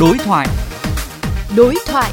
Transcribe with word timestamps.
Đối 0.00 0.18
thoại. 0.18 0.46
Đối 1.56 1.74
thoại. 1.86 2.12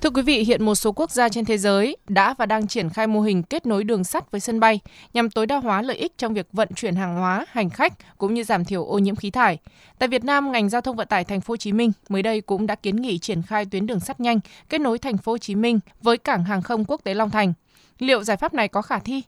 Thưa 0.00 0.10
quý 0.10 0.22
vị, 0.22 0.44
hiện 0.44 0.64
một 0.64 0.74
số 0.74 0.92
quốc 0.92 1.10
gia 1.10 1.28
trên 1.28 1.44
thế 1.44 1.58
giới 1.58 1.96
đã 2.08 2.34
và 2.38 2.46
đang 2.46 2.66
triển 2.66 2.90
khai 2.90 3.06
mô 3.06 3.20
hình 3.20 3.42
kết 3.42 3.66
nối 3.66 3.84
đường 3.84 4.04
sắt 4.04 4.30
với 4.30 4.40
sân 4.40 4.60
bay 4.60 4.80
nhằm 5.14 5.30
tối 5.30 5.46
đa 5.46 5.56
hóa 5.56 5.82
lợi 5.82 5.96
ích 5.96 6.18
trong 6.18 6.34
việc 6.34 6.46
vận 6.52 6.68
chuyển 6.76 6.94
hàng 6.94 7.16
hóa, 7.16 7.46
hành 7.50 7.70
khách 7.70 8.18
cũng 8.18 8.34
như 8.34 8.44
giảm 8.44 8.64
thiểu 8.64 8.84
ô 8.84 8.98
nhiễm 8.98 9.16
khí 9.16 9.30
thải. 9.30 9.58
Tại 9.98 10.08
Việt 10.08 10.24
Nam, 10.24 10.52
ngành 10.52 10.68
giao 10.68 10.80
thông 10.80 10.96
vận 10.96 11.08
tải 11.08 11.24
thành 11.24 11.40
phố 11.40 11.52
Hồ 11.52 11.56
Chí 11.56 11.72
Minh 11.72 11.92
mới 12.08 12.22
đây 12.22 12.40
cũng 12.40 12.66
đã 12.66 12.74
kiến 12.74 12.96
nghị 12.96 13.18
triển 13.18 13.42
khai 13.42 13.64
tuyến 13.64 13.86
đường 13.86 14.00
sắt 14.00 14.20
nhanh 14.20 14.40
kết 14.68 14.80
nối 14.80 14.98
thành 14.98 15.18
phố 15.18 15.32
Hồ 15.32 15.38
Chí 15.38 15.54
Minh 15.54 15.80
với 16.02 16.18
cảng 16.18 16.44
hàng 16.44 16.62
không 16.62 16.84
quốc 16.84 17.00
tế 17.04 17.14
Long 17.14 17.30
Thành. 17.30 17.52
Liệu 17.98 18.22
giải 18.22 18.36
pháp 18.36 18.54
này 18.54 18.68
có 18.68 18.82
khả 18.82 18.98
thi? 18.98 19.22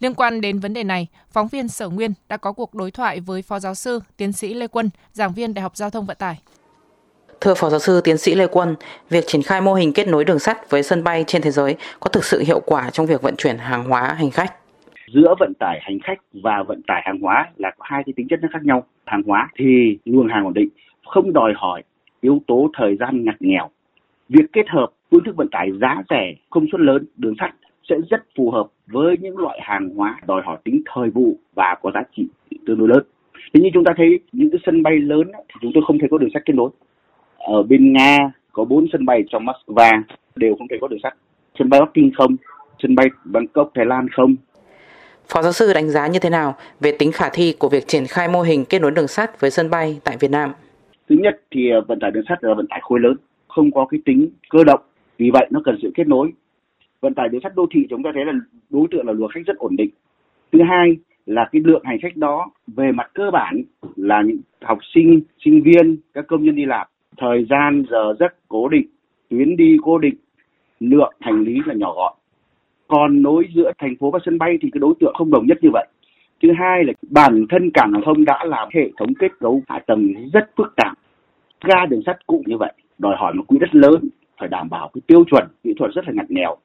Liên 0.00 0.14
quan 0.14 0.40
đến 0.40 0.58
vấn 0.58 0.74
đề 0.74 0.84
này, 0.84 1.06
phóng 1.32 1.48
viên 1.48 1.68
Sở 1.68 1.88
Nguyên 1.88 2.12
đã 2.28 2.36
có 2.36 2.52
cuộc 2.52 2.74
đối 2.74 2.90
thoại 2.90 3.20
với 3.20 3.42
Phó 3.42 3.58
Giáo 3.58 3.74
sư, 3.74 4.00
Tiến 4.16 4.32
sĩ 4.32 4.54
Lê 4.54 4.66
Quân, 4.66 4.90
giảng 5.12 5.32
viên 5.32 5.54
Đại 5.54 5.62
học 5.62 5.76
Giao 5.76 5.90
thông 5.90 6.06
Vận 6.06 6.16
tải. 6.20 6.38
Thưa 7.40 7.54
Phó 7.54 7.70
Giáo 7.70 7.80
sư 7.80 8.00
Tiến 8.04 8.18
sĩ 8.18 8.34
Lê 8.34 8.46
Quân, 8.46 8.74
việc 9.10 9.24
triển 9.26 9.42
khai 9.42 9.60
mô 9.60 9.74
hình 9.74 9.92
kết 9.92 10.08
nối 10.08 10.24
đường 10.24 10.38
sắt 10.38 10.70
với 10.70 10.82
sân 10.82 11.04
bay 11.04 11.24
trên 11.26 11.42
thế 11.42 11.50
giới 11.50 11.76
có 12.00 12.10
thực 12.10 12.24
sự 12.24 12.42
hiệu 12.46 12.60
quả 12.60 12.90
trong 12.90 13.06
việc 13.06 13.22
vận 13.22 13.34
chuyển 13.36 13.58
hàng 13.58 13.84
hóa 13.84 14.14
hành 14.14 14.30
khách? 14.30 14.54
Giữa 15.14 15.34
vận 15.40 15.52
tải 15.58 15.80
hành 15.82 15.98
khách 16.04 16.18
và 16.32 16.62
vận 16.66 16.82
tải 16.86 17.02
hàng 17.04 17.18
hóa 17.20 17.50
là 17.56 17.70
có 17.78 17.84
hai 17.88 18.02
cái 18.06 18.12
tính 18.16 18.26
chất 18.30 18.38
nó 18.42 18.48
khác 18.52 18.64
nhau. 18.64 18.86
Hàng 19.06 19.22
hóa 19.26 19.48
thì 19.58 19.64
luồng 20.04 20.28
hàng 20.28 20.44
ổn 20.44 20.54
định, 20.54 20.68
không 21.06 21.32
đòi 21.32 21.52
hỏi 21.56 21.82
yếu 22.20 22.42
tố 22.46 22.70
thời 22.78 22.96
gian 23.00 23.24
ngặt 23.24 23.36
nghèo. 23.40 23.70
Việc 24.28 24.44
kết 24.52 24.68
hợp 24.68 24.86
phương 25.10 25.24
thức 25.26 25.36
vận 25.36 25.48
tải 25.52 25.68
giá 25.80 26.02
rẻ, 26.10 26.34
công 26.50 26.66
suất 26.72 26.80
lớn, 26.80 27.06
đường 27.16 27.34
sắt 27.40 27.50
sẽ 27.88 27.96
rất 28.10 28.22
phù 28.36 28.50
hợp 28.50 28.66
với 28.86 29.16
những 29.20 29.38
loại 29.38 29.58
hàng 29.62 29.88
hóa 29.96 30.20
đòi 30.26 30.42
hỏi 30.44 30.58
tính 30.64 30.82
thời 30.94 31.10
vụ 31.10 31.36
và 31.54 31.76
có 31.82 31.90
giá 31.94 32.02
trị 32.16 32.26
tương 32.66 32.78
đối 32.78 32.88
lớn. 32.88 33.02
Thế 33.54 33.60
như 33.60 33.68
chúng 33.74 33.84
ta 33.84 33.92
thấy 33.96 34.20
những 34.32 34.50
cái 34.50 34.60
sân 34.66 34.82
bay 34.82 34.98
lớn 34.98 35.32
thì 35.48 35.54
chúng 35.62 35.72
tôi 35.74 35.82
không 35.86 35.98
thể 35.98 36.06
có 36.10 36.18
đường 36.18 36.30
sắt 36.34 36.42
kết 36.46 36.52
nối. 36.52 36.70
Ở 37.38 37.62
bên 37.62 37.92
Nga 37.92 38.18
có 38.52 38.64
bốn 38.64 38.86
sân 38.92 39.06
bay 39.06 39.24
trong 39.30 39.44
Moscow 39.46 40.02
đều 40.36 40.54
không 40.58 40.68
thể 40.68 40.76
có 40.80 40.88
đường 40.88 41.00
sắt. 41.02 41.14
Sân 41.58 41.68
bay 41.68 41.80
Bắc 41.80 41.90
Kinh 41.94 42.10
không, 42.16 42.36
sân 42.82 42.94
bay 42.94 43.06
Bangkok 43.24 43.70
Thái 43.74 43.86
Lan 43.86 44.08
không. 44.08 44.36
Phó 45.28 45.42
giáo 45.42 45.52
sư 45.52 45.72
đánh 45.74 45.90
giá 45.90 46.06
như 46.06 46.18
thế 46.18 46.30
nào 46.30 46.54
về 46.80 46.92
tính 46.98 47.12
khả 47.12 47.28
thi 47.32 47.54
của 47.58 47.68
việc 47.68 47.86
triển 47.86 48.04
khai 48.08 48.28
mô 48.28 48.42
hình 48.42 48.64
kết 48.64 48.78
nối 48.82 48.90
đường 48.90 49.08
sắt 49.08 49.40
với 49.40 49.50
sân 49.50 49.70
bay 49.70 50.00
tại 50.04 50.16
Việt 50.20 50.30
Nam? 50.30 50.52
Thứ 51.08 51.16
nhất 51.18 51.40
thì 51.50 51.70
ờ, 51.70 51.80
vận 51.88 51.98
tải 52.00 52.10
đường 52.10 52.24
sắt 52.28 52.44
là 52.44 52.54
vận 52.54 52.66
tải 52.66 52.80
khối 52.82 53.00
lớn, 53.00 53.16
không 53.48 53.70
có 53.70 53.86
cái 53.90 54.00
tính 54.04 54.30
cơ 54.50 54.64
động, 54.64 54.80
vì 55.18 55.30
vậy 55.32 55.46
nó 55.50 55.60
cần 55.64 55.78
sự 55.82 55.90
kết 55.94 56.06
nối 56.06 56.32
vận 57.02 57.14
tải 57.14 57.28
đường 57.28 57.40
sắt 57.42 57.52
đô 57.56 57.66
thị 57.70 57.86
chúng 57.90 58.02
ta 58.02 58.10
thấy 58.14 58.24
là 58.24 58.32
đối 58.70 58.86
tượng 58.90 59.06
là 59.06 59.12
luồng 59.12 59.28
khách 59.28 59.46
rất 59.46 59.56
ổn 59.56 59.76
định. 59.76 59.90
Thứ 60.52 60.58
hai 60.68 60.96
là 61.26 61.48
cái 61.52 61.62
lượng 61.64 61.82
hành 61.84 61.98
khách 62.02 62.16
đó 62.16 62.50
về 62.66 62.92
mặt 62.92 63.10
cơ 63.14 63.30
bản 63.32 63.62
là 63.96 64.22
những 64.22 64.40
học 64.62 64.78
sinh 64.94 65.20
sinh 65.44 65.62
viên, 65.62 65.96
các 66.14 66.26
công 66.26 66.44
nhân 66.44 66.54
đi 66.54 66.64
làm. 66.64 66.86
Thời 67.16 67.46
gian, 67.50 67.84
giờ 67.90 68.14
giấc, 68.20 68.48
cố 68.48 68.68
định, 68.68 68.86
tuyến 69.28 69.56
đi, 69.56 69.76
cố 69.82 69.98
định, 69.98 70.14
lượng 70.80 71.14
hành 71.20 71.42
lý 71.42 71.60
là 71.66 71.74
nhỏ 71.74 71.92
gọn. 71.94 72.12
Còn 72.88 73.22
nối 73.22 73.44
giữa 73.54 73.72
thành 73.78 73.96
phố 73.96 74.10
và 74.10 74.18
sân 74.24 74.38
bay 74.38 74.58
thì 74.62 74.70
cái 74.72 74.78
đối 74.80 74.94
tượng 75.00 75.14
không 75.14 75.30
đồng 75.30 75.46
nhất 75.46 75.58
như 75.62 75.70
vậy. 75.72 75.86
Thứ 76.42 76.48
hai 76.58 76.84
là 76.84 76.92
bản 77.10 77.46
thân 77.48 77.70
cảng 77.70 77.92
hàng 77.92 78.02
không 78.04 78.24
đã 78.24 78.44
làm 78.44 78.68
hệ 78.74 78.90
thống 78.96 79.14
kết 79.18 79.38
cấu 79.40 79.62
hạ 79.68 79.78
tầng 79.86 80.12
rất 80.32 80.50
phức 80.56 80.74
tạp. 80.76 80.98
Ga 81.64 81.86
đường 81.86 82.02
sắt 82.06 82.26
cũ 82.26 82.42
như 82.46 82.56
vậy. 82.58 82.72
Đòi 82.98 83.16
hỏi 83.18 83.34
một 83.34 83.44
quỹ 83.46 83.58
đất 83.58 83.74
lớn, 83.74 84.08
phải 84.38 84.48
đảm 84.48 84.68
bảo 84.68 84.90
cái 84.94 85.02
tiêu 85.06 85.24
chuẩn, 85.30 85.46
kỹ 85.64 85.74
thuật 85.78 85.90
rất 85.94 86.04
là 86.06 86.12
ngặt 86.14 86.30
nghèo. 86.30 86.56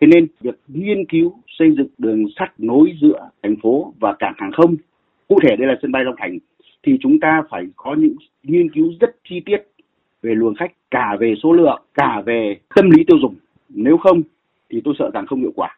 Thế 0.00 0.06
nên 0.06 0.26
việc 0.40 0.58
nghiên 0.68 1.04
cứu 1.04 1.34
xây 1.58 1.70
dựng 1.76 1.88
đường 1.98 2.24
sắt 2.36 2.52
nối 2.58 2.92
giữa 3.00 3.28
thành 3.42 3.56
phố 3.62 3.94
và 4.00 4.14
cảng 4.18 4.34
hàng 4.36 4.52
không, 4.52 4.76
cụ 5.28 5.38
thể 5.42 5.56
đây 5.56 5.68
là 5.68 5.74
sân 5.82 5.92
bay 5.92 6.04
Long 6.04 6.14
Thành, 6.18 6.38
thì 6.82 6.98
chúng 7.00 7.20
ta 7.20 7.42
phải 7.50 7.62
có 7.76 7.94
những 7.98 8.16
nghiên 8.42 8.70
cứu 8.70 8.92
rất 9.00 9.16
chi 9.28 9.40
tiết 9.46 9.58
về 10.22 10.34
luồng 10.34 10.54
khách 10.54 10.72
cả 10.90 11.16
về 11.20 11.34
số 11.42 11.52
lượng, 11.52 11.82
cả 11.94 12.22
về 12.26 12.56
tâm 12.74 12.90
lý 12.90 13.04
tiêu 13.04 13.18
dùng. 13.22 13.34
Nếu 13.68 13.96
không 13.96 14.22
thì 14.70 14.80
tôi 14.84 14.94
sợ 14.98 15.10
rằng 15.14 15.26
không 15.26 15.40
hiệu 15.40 15.52
quả. 15.56 15.74